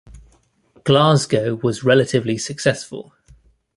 [0.83, 3.13] Glasgow was relatively successful.